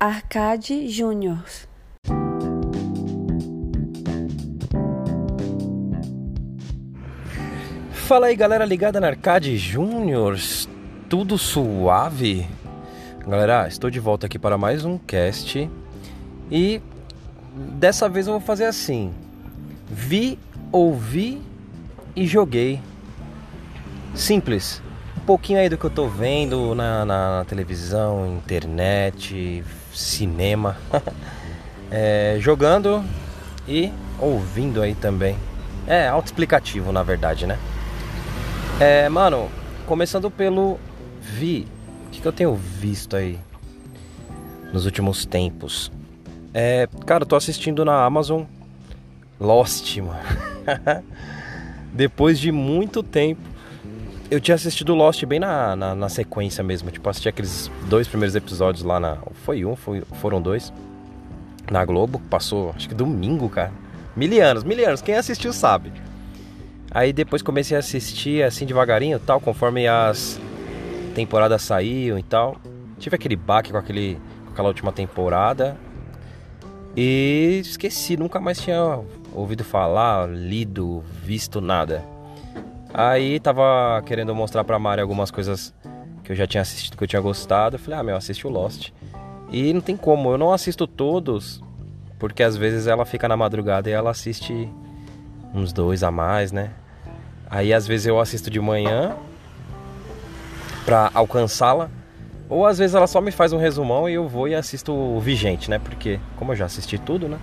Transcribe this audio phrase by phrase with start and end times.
[0.00, 1.42] Arcade Júnior.
[7.90, 10.38] Fala aí galera ligada na Arcade Júnior,
[11.08, 12.46] tudo suave?
[13.26, 15.68] Galera, estou de volta aqui para mais um cast
[16.48, 16.80] e
[17.56, 19.12] dessa vez eu vou fazer assim:
[19.90, 20.38] vi,
[20.70, 21.42] ouvi
[22.14, 22.80] e joguei.
[24.14, 24.80] Simples.
[25.28, 30.78] Pouquinho aí do que eu tô vendo na, na televisão, internet, cinema.
[31.92, 33.04] é, jogando
[33.68, 35.36] e ouvindo aí também.
[35.86, 37.58] É autoexplicativo na verdade, né?
[38.80, 39.50] É, mano,
[39.84, 40.80] começando pelo
[41.20, 41.68] vi.
[42.06, 43.38] O que, que eu tenho visto aí
[44.72, 45.92] nos últimos tempos?
[46.54, 48.44] É, cara, eu tô assistindo na Amazon
[49.38, 51.04] Lost, mano.
[51.92, 53.57] Depois de muito tempo,
[54.30, 56.90] eu tinha assistido Lost bem na, na, na, sequência mesmo.
[56.90, 59.18] Tipo, assisti aqueles dois primeiros episódios lá na.
[59.44, 60.72] Foi um, foi, foram dois.
[61.70, 62.20] Na Globo.
[62.30, 63.72] Passou, acho que domingo, cara.
[64.14, 65.00] Milianos, milianos.
[65.00, 65.92] Quem assistiu sabe.
[66.90, 70.40] Aí depois comecei a assistir assim devagarinho tal, conforme as
[71.14, 72.56] temporadas saíam e tal.
[72.98, 75.76] Tive aquele baque com, aquele, com aquela última temporada.
[76.96, 79.00] E esqueci, nunca mais tinha
[79.32, 82.17] ouvido falar, lido, visto nada.
[82.92, 85.74] Aí tava querendo mostrar pra Mari algumas coisas
[86.24, 87.76] que eu já tinha assistido, que eu tinha gostado.
[87.76, 88.90] Eu falei, ah, meu, assisti o Lost.
[89.50, 91.62] E não tem como, eu não assisto todos,
[92.18, 94.68] porque às vezes ela fica na madrugada e ela assiste
[95.54, 96.70] uns dois a mais, né?
[97.48, 99.16] Aí às vezes eu assisto de manhã
[100.84, 101.90] pra alcançá-la.
[102.50, 105.20] Ou às vezes ela só me faz um resumão e eu vou e assisto o
[105.20, 105.78] vigente, né?
[105.78, 107.38] Porque como eu já assisti tudo, né?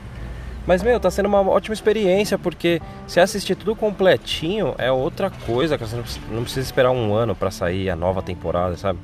[0.67, 5.77] Mas, meu, tá sendo uma ótima experiência, porque se assistir tudo completinho é outra coisa,
[5.77, 5.95] que você
[6.31, 8.97] não precisa esperar um ano para sair a nova temporada, sabe?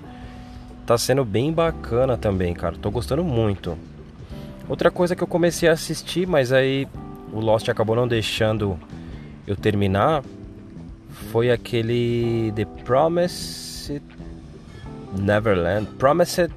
[0.85, 2.75] Tá sendo bem bacana também, cara.
[2.81, 3.77] Tô gostando muito.
[4.67, 6.87] Outra coisa que eu comecei a assistir, mas aí
[7.31, 8.79] o Lost acabou não deixando
[9.45, 10.23] eu terminar,
[11.31, 14.01] foi aquele The Promised
[15.17, 15.87] Neverland.
[15.97, 16.51] Promised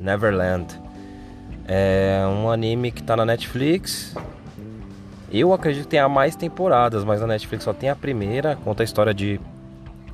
[0.00, 0.66] Neverland.
[1.66, 4.14] É um anime que tá na Netflix.
[5.32, 8.54] Eu acredito que tenha mais temporadas, mas na Netflix só tem a primeira.
[8.56, 9.40] Conta a história de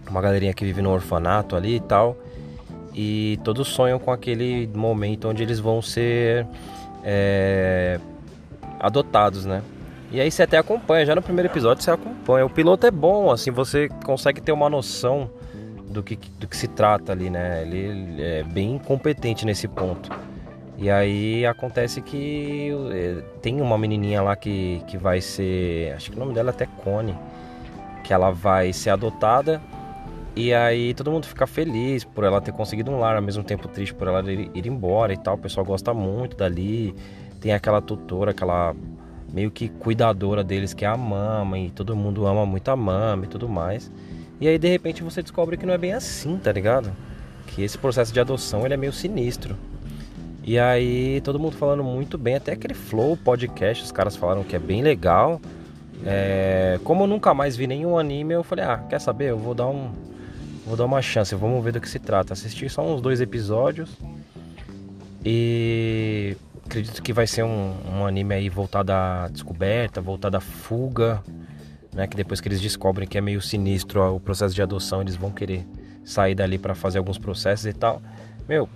[0.08, 2.16] uma galerinha que vive no orfanato ali e tal.
[2.94, 6.46] E todos sonham com aquele momento onde eles vão ser
[7.02, 7.98] é,
[8.78, 9.62] adotados, né?
[10.10, 12.46] E aí você até acompanha, já no primeiro episódio você acompanha.
[12.46, 15.28] O piloto é bom, assim, você consegue ter uma noção
[15.90, 17.62] do que, do que se trata ali, né?
[17.62, 20.10] Ele é bem competente nesse ponto.
[20.80, 25.92] E aí acontece que eh, tem uma menininha lá que, que vai ser.
[25.96, 27.16] Acho que o nome dela é até Cone.
[28.04, 29.60] Que ela vai ser adotada.
[30.36, 33.66] E aí todo mundo fica feliz por ela ter conseguido um lar, ao mesmo tempo
[33.66, 35.34] triste por ela ir, ir embora e tal.
[35.34, 36.94] O pessoal gosta muito dali.
[37.40, 38.72] Tem aquela tutora, aquela
[39.32, 41.58] meio que cuidadora deles, que é a mama.
[41.58, 43.90] E todo mundo ama muito a mama e tudo mais.
[44.40, 46.92] E aí de repente você descobre que não é bem assim, tá ligado?
[47.48, 49.56] Que esse processo de adoção ele é meio sinistro.
[50.48, 54.56] E aí, todo mundo falando muito bem, até aquele Flow podcast, os caras falaram que
[54.56, 55.42] é bem legal.
[56.06, 59.26] É, como eu nunca mais vi nenhum anime, eu falei, ah, quer saber?
[59.26, 59.92] Eu vou dar um.
[60.64, 62.32] Vou dar uma chance, vamos ver do que se trata.
[62.32, 63.90] Assisti só uns dois episódios.
[65.22, 71.22] E acredito que vai ser um, um anime aí voltado à descoberta, voltado à fuga.
[71.92, 75.02] Né, que depois que eles descobrem que é meio sinistro ó, o processo de adoção,
[75.02, 75.66] eles vão querer
[76.06, 78.00] sair dali para fazer alguns processos e tal.
[78.48, 78.66] Meu,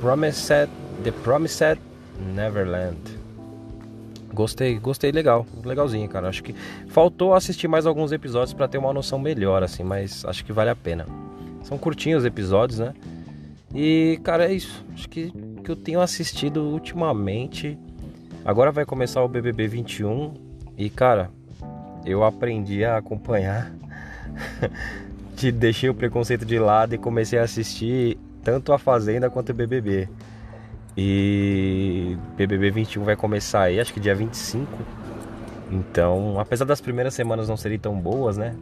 [0.00, 0.68] Promised,
[1.02, 1.78] The Promised
[2.34, 2.98] Neverland.
[4.32, 6.28] Gostei, gostei legal, legalzinho, cara.
[6.28, 6.54] Acho que
[6.88, 10.70] faltou assistir mais alguns episódios para ter uma noção melhor, assim, mas acho que vale
[10.70, 11.06] a pena.
[11.62, 12.92] São curtinhos os episódios, né?
[13.74, 14.84] E, cara, é isso.
[14.92, 15.32] Acho que
[15.66, 17.76] que eu tenho assistido ultimamente.
[18.44, 20.32] Agora vai começar o BBB 21
[20.78, 21.28] e, cara,
[22.04, 23.74] eu aprendi a acompanhar.
[25.54, 30.08] Deixei o preconceito de lado e comecei a assistir tanto a Fazenda quanto o BBB.
[30.96, 34.70] E BBB 21 vai começar aí, acho que dia 25.
[35.68, 38.54] Então, apesar das primeiras semanas não serem tão boas, né?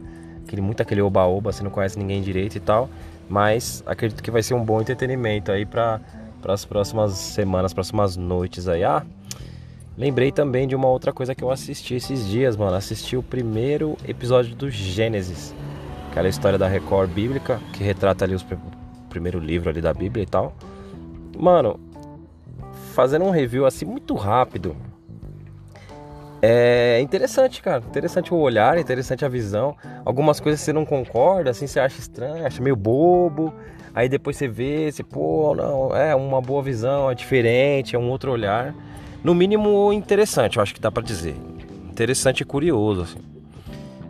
[0.43, 2.89] Aquele, muito aquele oba-oba, você não conhece ninguém direito e tal.
[3.29, 6.01] Mas acredito que vai ser um bom entretenimento aí para
[6.47, 8.83] as próximas semanas, próximas noites aí.
[8.83, 9.05] Ah,
[9.95, 12.75] lembrei também de uma outra coisa que eu assisti esses dias, mano.
[12.75, 15.53] Assisti o primeiro episódio do Gênesis,
[16.09, 18.41] aquela história da Record Bíblica, que retrata ali os
[19.15, 20.53] primeiro livro ali da Bíblia e tal.
[21.37, 21.79] Mano,
[22.93, 24.75] fazendo um review assim muito rápido.
[26.41, 27.81] É interessante, cara.
[27.87, 29.75] Interessante o olhar, interessante a visão.
[30.03, 33.53] Algumas coisas você não concorda, assim, você acha estranho, acha meio bobo.
[33.93, 38.09] Aí depois você vê, você, pô, não, é uma boa visão, é diferente, é um
[38.09, 38.75] outro olhar.
[39.23, 41.35] No mínimo interessante, eu acho que dá para dizer.
[41.89, 43.34] Interessante e curioso, assim.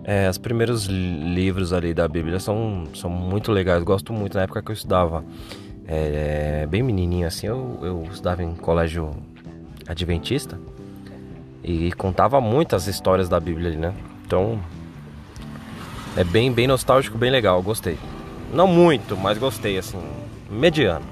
[0.07, 4.35] É, os primeiros livros ali da Bíblia são, são muito legais, gosto muito.
[4.35, 5.25] Na época que eu estudava,
[5.87, 9.09] é, bem menininho assim, eu, eu estudava em colégio
[9.87, 10.59] adventista
[11.63, 13.95] e contava muitas histórias da Bíblia ali, né?
[14.23, 14.59] Então
[16.15, 17.97] é bem, bem nostálgico, bem legal, gostei.
[18.53, 19.99] Não muito, mas gostei, assim,
[20.51, 21.05] mediano.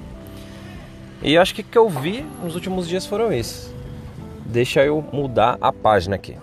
[1.20, 3.74] E acho que o que eu vi nos últimos dias foram esses.
[4.46, 6.36] Deixa eu mudar a página aqui.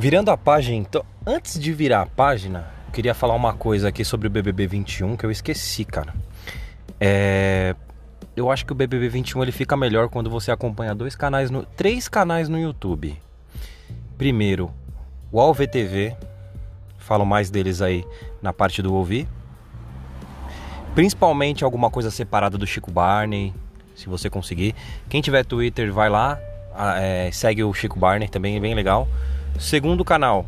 [0.00, 4.02] Virando a página, então, antes de virar a página, eu queria falar uma coisa aqui
[4.02, 6.14] sobre o BBB 21 que eu esqueci, cara.
[6.98, 7.76] É,
[8.34, 11.66] eu acho que o BBB 21 ele fica melhor quando você acompanha dois canais, no,
[11.66, 13.14] três canais no YouTube.
[14.16, 14.70] Primeiro,
[15.30, 16.16] o AlvTV,
[16.96, 18.02] falo mais deles aí
[18.40, 19.28] na parte do ouvir.
[20.94, 23.52] Principalmente alguma coisa separada do Chico Barney,
[23.94, 24.74] se você conseguir.
[25.10, 26.40] Quem tiver Twitter, vai lá,
[26.96, 29.06] é, segue o Chico Barney, também é bem legal.
[29.58, 30.46] Segundo canal,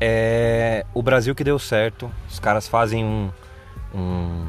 [0.00, 2.10] é o Brasil que deu certo.
[2.28, 3.30] Os caras fazem um,
[3.94, 4.46] um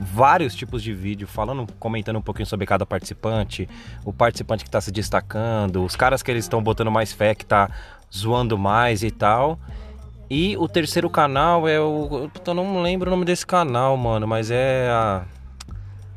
[0.00, 3.68] vários tipos de vídeo falando, comentando um pouquinho sobre cada participante,
[4.04, 7.46] o participante que está se destacando, os caras que eles estão botando mais fé, que
[7.46, 7.70] tá
[8.12, 9.58] zoando mais e tal.
[10.28, 12.30] E o terceiro canal é o.
[12.46, 15.24] Eu não lembro o nome desse canal, mano, mas é a.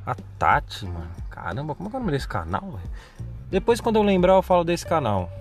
[0.06, 1.07] A Tati, mano.
[1.30, 2.80] Caramba, como é, é o nome desse canal?
[3.50, 5.31] Depois, quando eu lembrar, eu falo desse canal.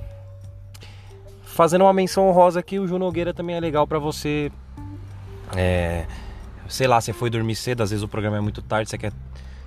[1.53, 4.51] Fazendo uma menção honrosa aqui, o Ju Nogueira também é legal para você.
[5.55, 6.07] É,
[6.67, 9.13] sei lá, você foi dormir cedo, às vezes o programa é muito tarde, você quer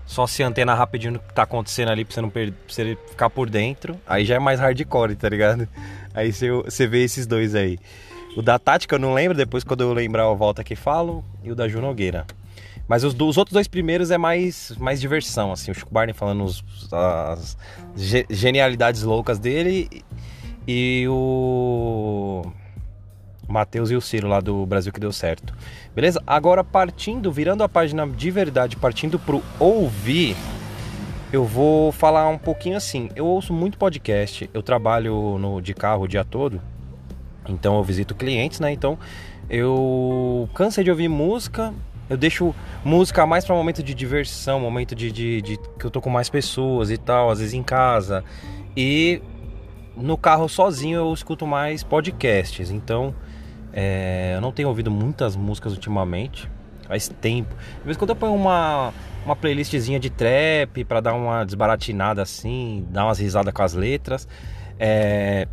[0.03, 2.97] só se antenar rapidinho no que tá acontecendo ali pra você não perder, pra você
[3.07, 3.95] ficar por dentro.
[4.07, 5.67] Aí já é mais hardcore, tá ligado?
[6.11, 7.77] Aí você, você vê esses dois aí.
[8.37, 11.23] O da Tática eu não lembro, depois quando eu lembrar eu volto aqui e falo.
[11.43, 12.25] E o da Ju Nogueira.
[12.87, 15.71] Mas os, os, outros dois primeiros é mais, mais diversão, assim.
[15.71, 17.57] O Chico Barney falando os, as
[18.29, 19.89] genialidades loucas dele
[20.67, 22.43] e o
[23.47, 25.53] Matheus e o Ciro lá do Brasil que deu certo.
[25.93, 26.21] Beleza?
[26.25, 30.35] Agora partindo, virando a página de verdade, partindo pro ouvir,
[31.31, 33.09] eu vou falar um pouquinho assim.
[33.15, 36.61] Eu ouço muito podcast, eu trabalho no de carro o dia todo.
[37.47, 38.71] Então eu visito clientes, né?
[38.71, 38.97] Então
[39.49, 41.73] eu cansei de ouvir música,
[42.09, 42.53] eu deixo
[42.83, 46.29] música mais para momento de diversão, momento de, de, de, que eu tô com mais
[46.29, 48.23] pessoas e tal, às vezes em casa.
[48.75, 49.21] E
[49.95, 53.13] no carro sozinho eu escuto mais podcasts, então
[53.73, 56.49] é, eu não tenho ouvido muitas músicas ultimamente,
[56.87, 57.53] faz tempo.
[57.79, 58.93] De vez em quando eu ponho uma,
[59.25, 64.27] uma playlistzinha de trap para dar uma desbaratinada assim, dar umas risadas com as letras.
[64.79, 65.47] É,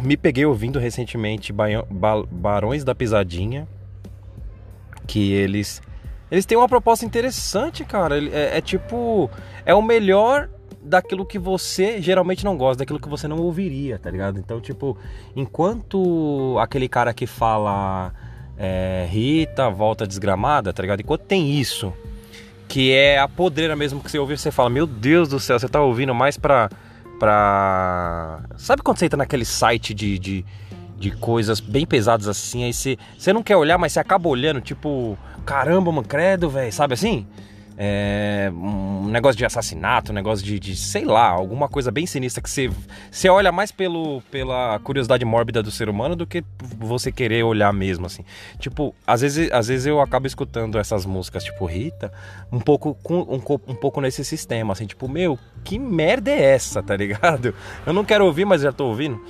[0.00, 3.66] me peguei ouvindo recentemente Barões da Pisadinha,
[5.06, 5.82] que eles
[6.30, 8.18] eles têm uma proposta interessante, cara.
[8.18, 9.30] É, é tipo
[9.64, 10.48] é o melhor
[10.86, 14.38] daquilo que você geralmente não gosta, daquilo que você não ouviria, tá ligado?
[14.38, 14.96] Então, tipo,
[15.34, 18.12] enquanto aquele cara que fala
[18.56, 21.00] é, Rita, volta desgramada, tá ligado?
[21.00, 21.92] Enquanto tem isso,
[22.68, 25.68] que é a podreira mesmo que você ouve, você fala, meu Deus do céu, você
[25.68, 26.70] tá ouvindo mais pra.
[27.18, 28.40] pra...
[28.56, 30.44] Sabe quando você entra naquele site de, de,
[30.96, 34.60] de coisas bem pesadas assim, aí você, você não quer olhar, mas você acaba olhando,
[34.60, 37.26] tipo, caramba, mano, credo, velho, sabe assim?
[37.76, 42.42] É, um negócio de assassinato, um negócio de, de, sei lá, alguma coisa bem sinistra
[42.42, 42.70] que você,
[43.10, 46.42] você olha mais pelo, pela curiosidade mórbida do ser humano do que
[46.78, 48.24] você querer olhar mesmo, assim.
[48.58, 52.12] Tipo, às vezes, às vezes eu acabo escutando essas músicas, tipo Rita,
[52.50, 53.40] um pouco, com, um,
[53.72, 57.54] um pouco nesse sistema, assim, tipo, meu, que merda é essa, tá ligado?
[57.86, 59.20] Eu não quero ouvir, mas já tô ouvindo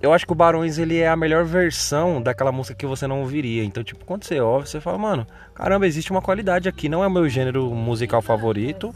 [0.00, 3.20] eu acho que o Barões ele é a melhor versão daquela música que você não
[3.20, 3.64] ouviria.
[3.64, 6.88] Então, tipo, quando você ouve, você fala, mano, caramba, existe uma qualidade aqui.
[6.88, 8.94] Não é o meu gênero musical favorito,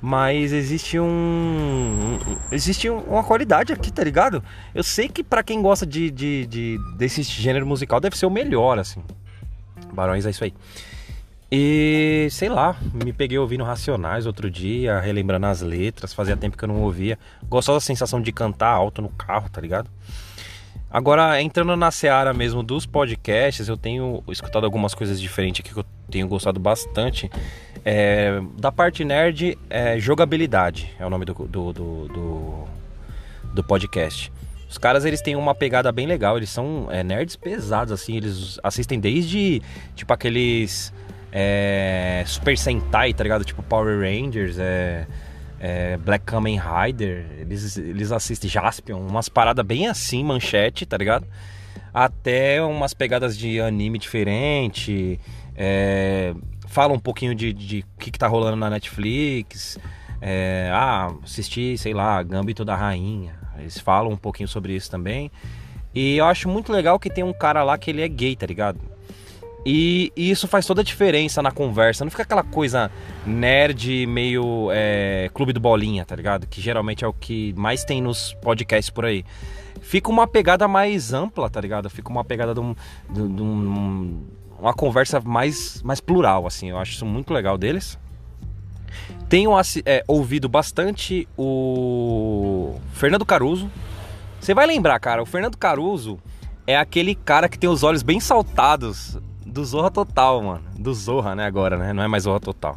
[0.00, 2.18] mas existe um.
[2.52, 4.44] Existe uma qualidade aqui, tá ligado?
[4.74, 8.30] Eu sei que para quem gosta de, de, de, desse gênero musical deve ser o
[8.30, 9.02] melhor, assim.
[9.92, 10.52] Barões é isso aí.
[11.50, 16.64] E sei lá, me peguei ouvindo Racionais outro dia, relembrando as letras, fazia tempo que
[16.64, 17.18] eu não ouvia.
[17.48, 19.88] Gostou da sensação de cantar alto no carro, tá ligado?
[20.94, 25.80] Agora, entrando na seara mesmo dos podcasts, eu tenho escutado algumas coisas diferentes aqui que
[25.80, 27.28] eu tenho gostado bastante.
[27.84, 32.64] É, da parte nerd, é jogabilidade, é o nome do, do, do, do,
[33.54, 34.32] do podcast.
[34.70, 36.36] Os caras, eles têm uma pegada bem legal.
[36.36, 38.16] Eles são é, nerds pesados, assim.
[38.16, 39.60] Eles assistem desde,
[39.96, 40.94] tipo, aqueles...
[41.32, 43.44] É, Super Sentai, tá ligado?
[43.44, 45.08] Tipo Power Rangers, é,
[45.60, 47.26] é, Black Kamen Rider.
[47.38, 48.98] Eles, eles assistem Jaspion.
[48.98, 51.26] Umas paradas bem assim, manchete, tá ligado?
[51.92, 55.18] Até umas pegadas de anime diferente.
[55.56, 56.34] É,
[56.66, 59.78] fala um pouquinho de, de, de que, que tá rolando na Netflix.
[60.20, 63.34] É, ah, assisti, sei lá, Gambito da Rainha.
[63.58, 65.30] Eles falam um pouquinho sobre isso também.
[65.94, 68.46] E eu acho muito legal que tem um cara lá que ele é gay, tá
[68.46, 68.80] ligado?
[69.64, 72.04] E, isso faz toda a diferença na conversa.
[72.04, 72.90] Não fica aquela coisa
[73.24, 76.46] nerd, meio é, clube do bolinha, tá ligado?
[76.46, 79.24] Que geralmente é o que mais tem nos podcasts por aí.
[79.80, 81.88] Fica uma pegada mais ampla, tá ligado?
[81.88, 82.74] Fica uma pegada de, um,
[83.08, 84.22] de, de um,
[84.58, 86.70] uma conversa mais, mais plural, assim.
[86.70, 87.98] Eu acho isso muito legal deles.
[89.28, 89.50] Tenho
[89.84, 93.70] é, ouvido bastante o Fernando Caruso.
[94.40, 96.18] Você vai lembrar, cara, o Fernando Caruso
[96.66, 99.18] é aquele cara que tem os olhos bem saltados
[99.54, 100.64] do Zorra Total, mano.
[100.76, 101.92] Do Zorra, né, agora, né?
[101.92, 102.76] Não é mais Zorra Total.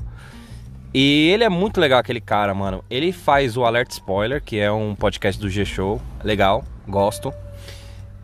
[0.93, 2.83] E ele é muito legal, aquele cara, mano.
[2.87, 5.99] Ele faz o Alert Spoiler, que é um podcast do G-Show.
[6.23, 7.33] Legal, gosto.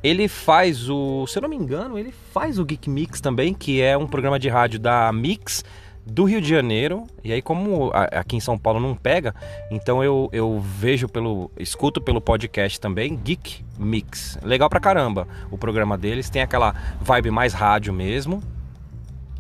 [0.04, 1.26] Ele faz o.
[1.28, 4.38] Se eu não me engano, ele faz o Geek Mix também, que é um programa
[4.38, 5.64] de rádio da Mix
[6.06, 7.06] do Rio de Janeiro.
[7.24, 9.34] E aí, como aqui em São Paulo não pega,
[9.72, 11.52] então eu, eu vejo pelo.
[11.58, 14.38] escuto pelo podcast também, Geek Mix.
[14.44, 16.30] Legal pra caramba o programa deles.
[16.30, 18.42] Tem aquela vibe mais rádio mesmo,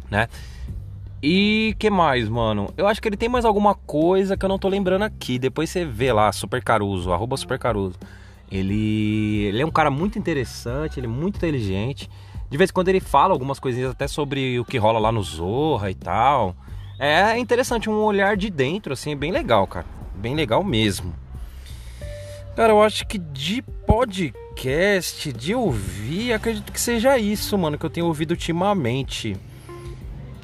[0.09, 0.27] né?
[1.25, 2.73] E que mais, mano?
[2.75, 5.39] Eu acho que ele tem mais alguma coisa que eu não tô lembrando aqui.
[5.39, 7.95] Depois você vê lá, Super Caruso, arroba Super Caruso.
[8.51, 12.09] Ele, ele é um cara muito interessante, ele é muito inteligente.
[12.53, 15.23] De vez em quando ele fala algumas coisinhas até sobre o que rola lá no
[15.23, 16.55] Zorra e tal.
[16.99, 19.87] É interessante, um olhar de dentro, assim, é bem legal, cara.
[20.13, 21.15] Bem legal mesmo.
[22.55, 27.89] Cara, eu acho que de podcast, de ouvir, acredito que seja isso, mano, que eu
[27.89, 29.35] tenho ouvido ultimamente.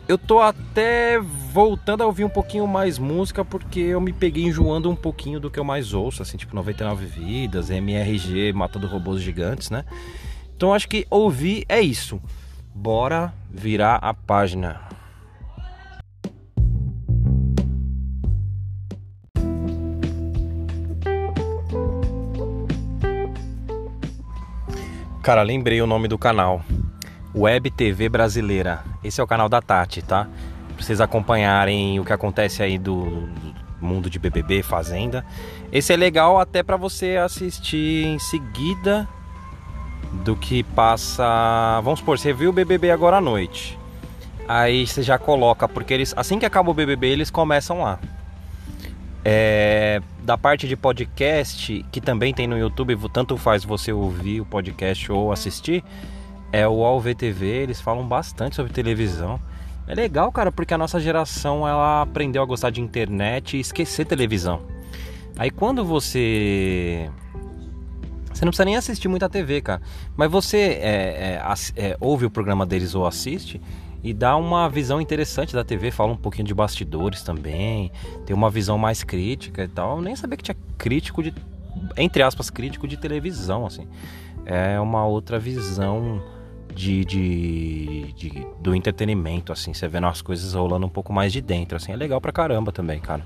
[0.07, 4.89] Eu tô até voltando a ouvir um pouquinho mais música porque eu me peguei enjoando
[4.89, 9.69] um pouquinho do que eu mais ouço, assim, tipo 99 Vidas, MRG, Matando Robôs Gigantes,
[9.69, 9.85] né?
[10.59, 12.21] Então acho que ouvir é isso.
[12.75, 14.81] Bora virar a página.
[25.23, 26.61] Cara, lembrei o nome do canal.
[27.33, 28.83] Web TV Brasileira.
[29.01, 30.27] Esse é o canal da Tati, tá?
[30.75, 33.29] Pra vocês acompanharem o que acontece aí do
[33.79, 35.25] mundo de BBB, Fazenda.
[35.71, 39.07] Esse é legal até para você assistir em seguida
[40.23, 41.81] do que passa.
[41.83, 43.77] Vamos supor, você viu o BBB agora à noite.
[44.47, 47.99] Aí você já coloca, porque eles assim que acaba o BBB, eles começam lá.
[49.23, 54.45] É, da parte de podcast, que também tem no YouTube, tanto faz você ouvir o
[54.45, 55.83] podcast ou assistir,
[56.51, 59.39] é o AlvTV, eles falam bastante sobre televisão.
[59.87, 64.05] É legal, cara, porque a nossa geração ela aprendeu a gostar de internet e esquecer
[64.05, 64.61] televisão.
[65.37, 67.09] Aí quando você
[68.39, 69.81] você não precisa nem assistir muita TV, cara.
[70.15, 73.59] Mas você é, é, é, ouve o programa deles ou assiste
[74.01, 77.91] e dá uma visão interessante da TV, fala um pouquinho de bastidores também,
[78.25, 79.97] tem uma visão mais crítica e tal.
[79.97, 81.33] Eu nem sabia que tinha crítico de.
[81.97, 83.87] Entre aspas, crítico de televisão, assim.
[84.45, 86.23] É uma outra visão
[86.73, 89.73] de, de, de, do entretenimento, assim.
[89.73, 91.91] Você vendo as coisas rolando um pouco mais de dentro, assim.
[91.91, 93.25] É legal pra caramba também, cara.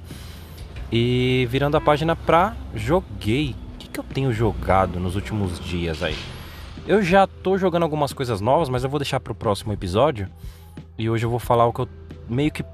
[0.91, 3.55] E virando a página pra Joguei
[3.93, 6.17] que eu tenho jogado nos últimos dias aí?
[6.87, 10.27] Eu já tô jogando algumas coisas novas, mas eu vou deixar pro próximo episódio.
[10.97, 11.87] E hoje eu vou falar o que eu
[12.27, 12.65] meio que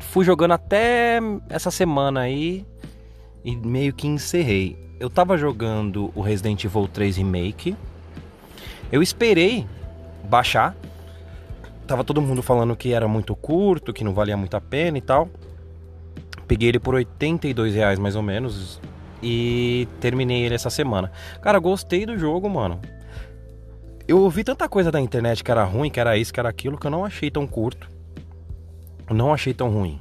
[0.00, 2.66] fui jogando até essa semana aí
[3.44, 4.76] e meio que encerrei.
[4.98, 7.76] Eu tava jogando o Resident Evil 3 Remake.
[8.90, 9.66] Eu esperei
[10.24, 10.76] baixar.
[11.86, 15.00] Tava todo mundo falando que era muito curto, que não valia muito a pena e
[15.00, 15.28] tal.
[16.48, 18.80] Peguei ele por 82 reais mais ou menos
[19.22, 21.10] e terminei ele essa semana.
[21.40, 22.80] Cara, gostei do jogo, mano.
[24.06, 26.78] Eu ouvi tanta coisa da internet que era ruim, que era isso, que era aquilo,
[26.78, 27.88] que eu não achei tão curto.
[29.10, 30.00] Não achei tão ruim.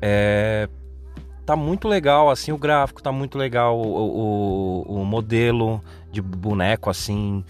[0.00, 0.68] É...
[1.44, 5.80] Tá muito legal, assim, o gráfico tá muito legal, o, o, o modelo
[6.10, 7.44] de boneco, assim,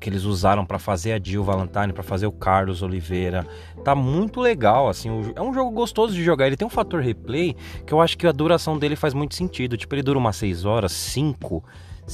[0.00, 3.46] que eles usaram para fazer a Jill Valentine, para fazer o Carlos Oliveira.
[3.84, 6.46] Tá muito legal, assim, é um jogo gostoso de jogar.
[6.46, 7.54] Ele tem um fator replay
[7.86, 9.76] que eu acho que a duração dele faz muito sentido.
[9.76, 11.62] Tipo, ele dura umas 6 horas, 5,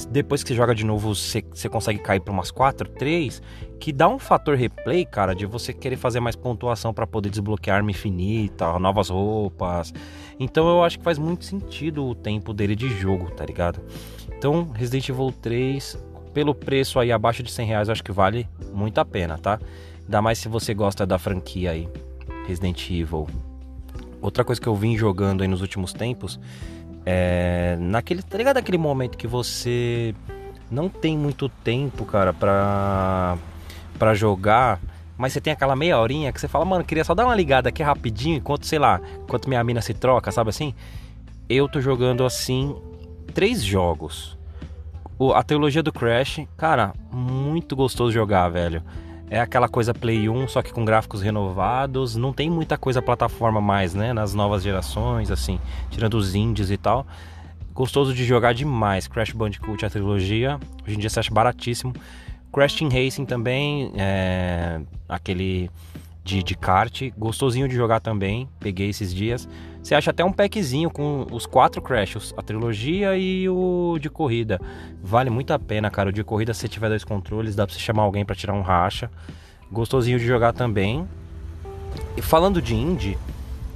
[0.09, 3.41] depois que você joga de novo, você, você consegue cair para umas 4, 3,
[3.79, 7.77] que dá um fator replay, cara, de você querer fazer mais pontuação para poder desbloquear
[7.77, 9.93] arma infinita, novas roupas.
[10.39, 13.81] Então eu acho que faz muito sentido o tempo dele de jogo, tá ligado?
[14.37, 15.97] Então, Resident Evil 3,
[16.33, 19.59] pelo preço aí abaixo de 100 reais, acho que vale muito a pena, tá?
[20.03, 21.87] Ainda mais se você gosta da franquia aí,
[22.47, 23.27] Resident Evil.
[24.21, 26.39] Outra coisa que eu vim jogando aí nos últimos tempos
[27.05, 27.77] é.
[27.79, 28.21] Naquele.
[28.21, 30.13] Tá ligado aquele momento que você
[30.69, 33.37] não tem muito tempo, cara, pra.
[33.97, 34.79] pra jogar.
[35.17, 37.69] Mas você tem aquela meia horinha que você fala, mano, queria só dar uma ligada
[37.69, 40.73] aqui rapidinho, enquanto, sei lá, enquanto minha mina se troca, sabe assim?
[41.47, 42.75] Eu tô jogando assim
[43.33, 44.37] três jogos.
[45.35, 48.81] A teologia do Crash, cara, muito gostoso jogar, velho.
[49.29, 52.15] É aquela coisa Play 1, só que com gráficos renovados.
[52.15, 54.13] Não tem muita coisa plataforma mais, né?
[54.13, 55.59] Nas novas gerações, assim,
[55.91, 57.05] tirando os indies e tal.
[57.71, 59.07] Gostoso de jogar demais.
[59.07, 60.59] Crash Bandicoot, a trilogia.
[60.85, 61.93] Hoje em dia você acha baratíssimo.
[62.51, 64.81] Crash Team Racing também, é...
[65.07, 65.69] aquele
[66.23, 67.11] de, de kart.
[67.17, 68.47] Gostosinho de jogar também.
[68.59, 69.47] Peguei esses dias.
[69.81, 74.59] Você acha até um packzinho com os quatro Crashs, a trilogia e o de corrida.
[75.01, 76.09] Vale muito a pena, cara.
[76.09, 78.61] O de corrida, se tiver dois controles, dá pra você chamar alguém para tirar um
[78.61, 79.09] racha.
[79.71, 81.07] Gostosinho de jogar também.
[82.15, 83.17] E falando de indie,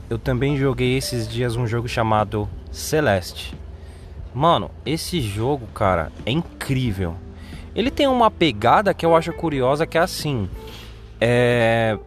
[0.09, 3.55] eu também joguei esses dias um jogo chamado Celeste.
[4.33, 7.15] Mano, esse jogo, cara, é incrível.
[7.73, 10.49] Ele tem uma pegada que eu acho curiosa, que é assim.
[11.19, 11.97] É...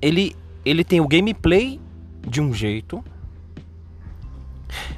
[0.00, 0.34] Ele,
[0.64, 1.80] ele tem o gameplay
[2.26, 3.04] de um jeito.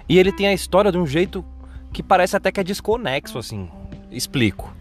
[0.08, 1.44] E ele tem a história de um jeito
[1.92, 3.68] que parece até que é desconexo, assim.
[4.10, 4.72] Explico.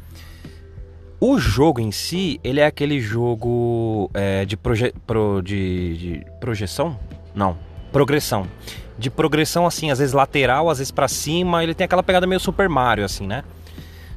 [1.19, 6.97] O jogo em si, ele é aquele jogo é, de, proje pro, de, de projeção?
[7.33, 7.57] Não,
[7.91, 8.47] progressão.
[8.97, 11.63] De progressão, assim, às vezes lateral, às vezes para cima.
[11.63, 13.43] Ele tem aquela pegada meio Super Mario, assim, né?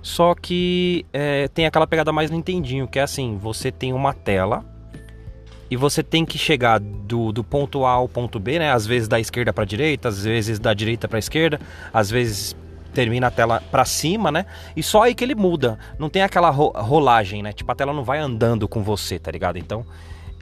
[0.02, 4.64] Só que é, tem aquela pegada mais Nintendinho, que é assim: você tem uma tela
[5.70, 8.72] e você tem que chegar do, do ponto A ao ponto B, né?
[8.72, 11.60] Às vezes da esquerda para direita, às vezes da direita para esquerda,
[11.92, 12.56] às vezes
[12.92, 14.46] termina a tela para cima, né?
[14.76, 15.78] E só aí que ele muda.
[15.96, 17.52] Não tem aquela ro rolagem, né?
[17.52, 19.58] Tipo, a tela não vai andando com você, tá ligado?
[19.58, 19.86] Então,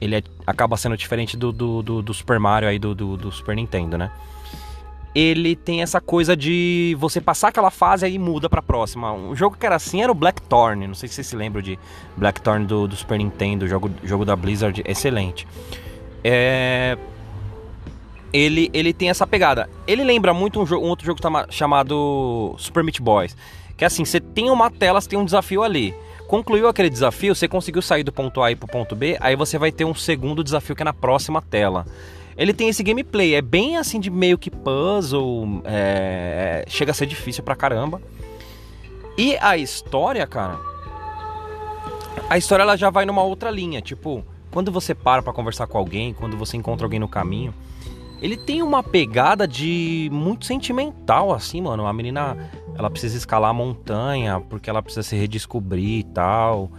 [0.01, 3.31] ele é, acaba sendo diferente do, do, do, do Super Mario aí do, do, do
[3.31, 4.11] Super Nintendo, né?
[5.13, 9.11] Ele tem essa coisa de você passar aquela fase e muda pra próxima.
[9.11, 10.87] Um jogo que era assim era o Blackthorn.
[10.87, 11.79] Não sei se vocês se lembram de
[12.15, 15.47] Blackthorn do, do Super Nintendo, jogo, jogo da Blizzard, excelente.
[16.23, 16.97] É...
[18.31, 19.67] Ele, ele tem essa pegada.
[19.87, 21.19] Ele lembra muito um, um outro jogo
[21.49, 23.35] chamado Super Meat Boys.
[23.75, 25.95] Que é assim, você tem uma tela, você tem um desafio ali.
[26.27, 29.57] Concluiu aquele desafio, você conseguiu sair do ponto A e pro ponto B, aí você
[29.57, 31.87] vai ter um segundo desafio que é na próxima tela
[32.39, 33.35] ele tem esse gameplay.
[33.35, 35.61] É bem assim de meio que puzzle.
[35.65, 38.01] É, é, chega a ser difícil pra caramba.
[39.17, 40.57] E a história, cara.
[42.29, 43.81] A história ela já vai numa outra linha.
[43.81, 47.53] Tipo, quando você para pra conversar com alguém, quando você encontra alguém no caminho.
[48.21, 51.85] Ele tem uma pegada de muito sentimental, assim, mano.
[51.85, 52.37] A menina,
[52.73, 56.71] ela precisa escalar a montanha porque ela precisa se redescobrir e tal.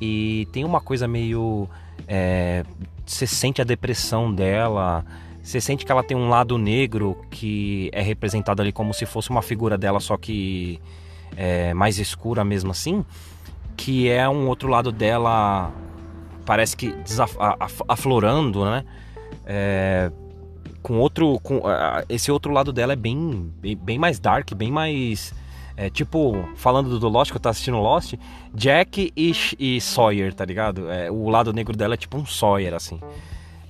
[0.00, 1.68] E tem uma coisa meio.
[2.06, 2.64] É,
[3.08, 5.04] você sente a depressão dela,
[5.42, 9.30] você sente que ela tem um lado negro que é representado ali como se fosse
[9.30, 10.80] uma figura dela, só que
[11.36, 13.04] é mais escura mesmo assim,
[13.76, 15.72] que é um outro lado dela,
[16.44, 16.94] parece que
[17.88, 18.84] aflorando, né?
[19.46, 20.12] É,
[20.82, 21.62] com outro, com,
[22.08, 25.32] esse outro lado dela é bem, bem, bem mais dark, bem mais
[25.80, 28.14] é, tipo, falando do Lost, que eu tô assistindo Lost,
[28.52, 30.90] Jack e, e Sawyer, tá ligado?
[30.90, 32.98] É, o lado negro dela é tipo um Sawyer, assim.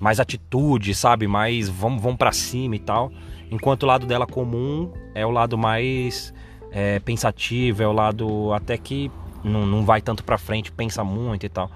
[0.00, 1.26] Mais atitude, sabe?
[1.26, 3.12] Mais vamos, vamos pra cima e tal.
[3.50, 6.32] Enquanto o lado dela comum é o lado mais
[6.72, 9.10] é, pensativo, é o lado até que
[9.44, 11.70] não, não vai tanto pra frente, pensa muito e tal.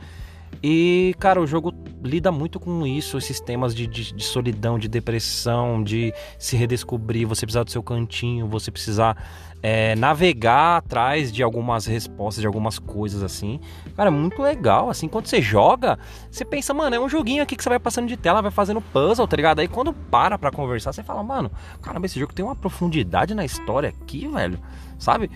[0.62, 4.88] E, cara, o jogo lida muito com isso, esses temas de, de, de, solidão, de
[4.88, 9.16] depressão, de se redescobrir, você precisar do seu cantinho, você precisar
[9.62, 13.60] é, navegar atrás de algumas respostas, de algumas coisas assim.
[13.96, 15.98] Cara, é muito legal, assim, quando você joga,
[16.30, 18.80] você pensa, mano, é um joguinho aqui que você vai passando de tela, vai fazendo
[18.80, 19.60] puzzle, tá ligado?
[19.60, 23.44] Aí quando para pra conversar, você fala, mano, caramba, esse jogo tem uma profundidade na
[23.44, 24.58] história aqui, velho,
[24.98, 25.30] sabe?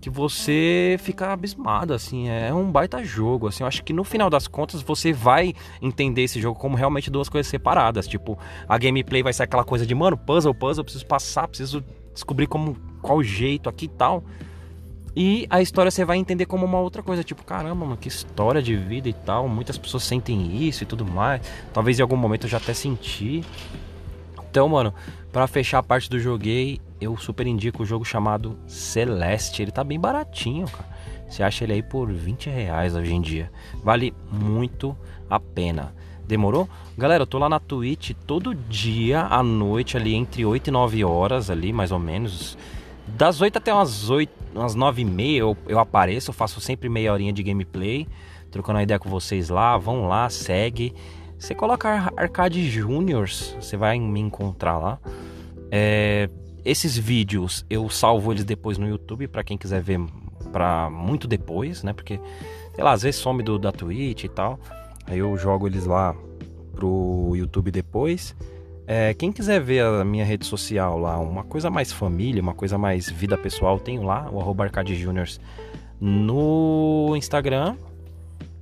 [0.00, 4.30] que você fica abismado, assim, é um baita jogo, assim, eu acho que no final
[4.30, 9.22] das contas você vai entender esse jogo como realmente duas coisas separadas, tipo, a gameplay
[9.22, 11.84] vai ser aquela coisa de, mano, puzzle, puzzle, preciso passar, preciso
[12.14, 14.24] descobrir como, qual jeito aqui e tal,
[15.16, 18.62] e a história você vai entender como uma outra coisa, tipo, caramba, mano, que história
[18.62, 22.44] de vida e tal, muitas pessoas sentem isso e tudo mais, talvez em algum momento
[22.46, 23.44] eu já até senti,
[24.50, 24.92] Então, mano,
[25.32, 29.62] para fechar a parte do joguei, eu super indico o jogo chamado Celeste.
[29.62, 30.88] Ele tá bem baratinho, cara.
[31.28, 33.50] Você acha ele aí por 20 reais hoje em dia.
[33.84, 34.96] Vale muito
[35.28, 35.94] a pena.
[36.26, 36.68] Demorou?
[36.98, 41.04] Galera, eu tô lá na Twitch todo dia à noite, ali entre 8 e 9
[41.04, 42.58] horas, ali mais ou menos.
[43.16, 46.88] Das 8 até umas 8, umas 9 e meia eu, eu apareço, eu faço sempre
[46.88, 48.06] meia horinha de gameplay,
[48.50, 49.76] trocando ideia com vocês lá.
[49.76, 50.94] Vão lá, segue.
[51.38, 54.98] Você coloca Arcade Juniors, você vai me encontrar lá.
[55.70, 56.28] É,
[56.64, 60.00] esses vídeos eu salvo eles depois no YouTube para quem quiser ver
[60.52, 61.92] para muito depois, né?
[61.92, 62.20] Porque,
[62.74, 64.58] sei lá, às vezes some do, da Twitch e tal.
[65.06, 66.14] Aí eu jogo eles lá
[66.72, 68.36] pro YouTube depois.
[68.92, 72.76] É, quem quiser ver a minha rede social lá, uma coisa mais família, uma coisa
[72.76, 75.40] mais vida pessoal, tenho lá, o arroba Arcade Juniors
[76.00, 77.76] no Instagram,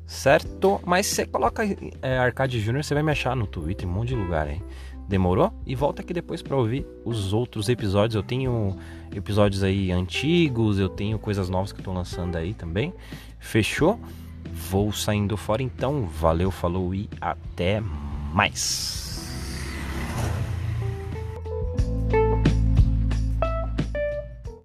[0.07, 0.83] certo?
[0.85, 1.63] Mas você coloca
[2.03, 4.61] é, Arcade Junior, você vai me achar no Twitter, um monte de lugar aí.
[5.09, 5.51] Demorou?
[5.65, 8.15] E volta aqui depois para ouvir os outros episódios.
[8.15, 8.77] Eu tenho
[9.17, 12.93] episódios aí antigos, eu tenho coisas novas que eu tô lançando aí também.
[13.39, 13.99] Fechou?
[14.53, 16.03] Vou saindo fora então.
[16.05, 17.81] Valeu, falou e até
[18.35, 19.08] mais.